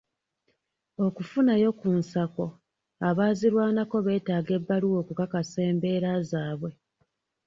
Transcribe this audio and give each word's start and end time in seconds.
Okufunayo 1.05 1.69
ku 1.79 1.87
nsako, 1.99 2.45
abaazirwanako 3.07 3.95
beetaaga 4.05 4.51
ebbaluwa 4.59 4.97
okukakasa 5.03 5.59
embeera 5.69 6.11
zaabwe. 6.29 6.71